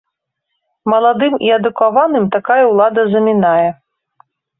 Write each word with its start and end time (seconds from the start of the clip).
Маладым 0.91 1.33
і 1.47 1.51
адукаваным 1.57 2.25
такая 2.37 2.63
ўлада 2.71 3.01
замінае. 3.13 3.69